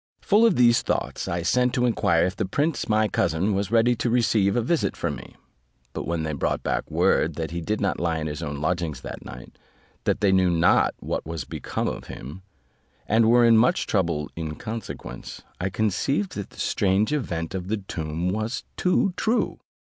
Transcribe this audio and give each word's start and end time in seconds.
Full 0.23 0.47
of 0.47 0.55
these 0.55 0.81
thoughts, 0.81 1.27
I 1.27 1.43
sent 1.43 1.75
to 1.75 1.85
enquire 1.85 2.25
if 2.25 2.35
the 2.35 2.47
prince 2.47 2.89
my 2.89 3.07
cousin 3.07 3.53
was 3.53 3.69
ready 3.69 3.95
to 3.97 4.09
receive 4.09 4.55
a 4.55 4.61
visit 4.63 4.97
from 4.97 5.15
me; 5.15 5.35
but 5.93 6.07
when 6.07 6.23
they 6.23 6.33
brought 6.33 6.59
word 6.89 7.33
back 7.35 7.35
that 7.35 7.51
he 7.51 7.61
did 7.61 7.79
not 7.79 7.99
lie 7.99 8.17
in 8.17 8.25
his 8.25 8.41
own 8.41 8.59
lodgings 8.59 9.01
that 9.01 9.23
night, 9.23 9.59
that 10.05 10.19
they 10.19 10.31
knew 10.31 10.49
not 10.49 10.95
what 11.01 11.23
was 11.27 11.43
become 11.45 11.87
of 11.87 12.05
him, 12.05 12.41
and 13.05 13.29
were 13.29 13.45
in 13.45 13.59
much 13.59 13.85
trouble 13.85 14.27
in 14.35 14.55
consequence, 14.55 15.43
I 15.59 15.69
conceived 15.69 16.33
that 16.33 16.49
the 16.49 16.59
strange 16.59 17.13
event 17.13 17.53
of 17.53 17.67
the 17.67 17.77
tomb 17.77 18.29
was 18.29 18.63
too 18.77 19.13
true. 19.15 19.59